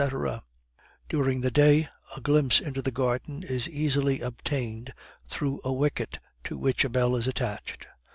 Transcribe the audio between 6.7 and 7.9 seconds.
a bell is attached.